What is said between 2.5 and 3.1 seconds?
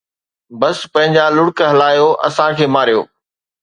کي ماريو